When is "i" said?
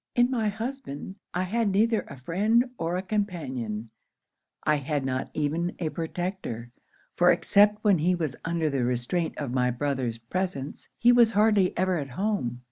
1.31-1.43, 4.63-4.77